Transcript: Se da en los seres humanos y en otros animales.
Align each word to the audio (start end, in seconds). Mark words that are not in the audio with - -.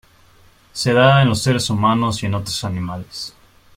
Se 0.73 0.93
da 0.93 1.21
en 1.21 1.29
los 1.29 1.43
seres 1.43 1.69
humanos 1.69 2.23
y 2.23 2.25
en 2.25 2.33
otros 2.33 2.63
animales. 2.63 3.35